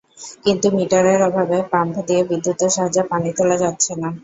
[0.43, 4.09] কিন্তু মিটারের অভাবে পাম্প দিয়ে বিদ্যুতের সাহায্যে পানি তোলা যাচ্ছে না।